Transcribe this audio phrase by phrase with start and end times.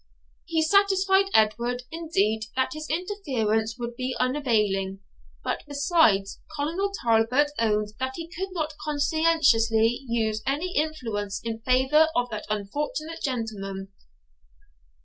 [0.45, 5.01] He satisfied Edward, indeed, that his interference would be unavailing;
[5.43, 12.07] but, besides, Colonel Talbot owned that he could not conscientiously use any influence in favour
[12.15, 13.89] of that unfortunate gentleman.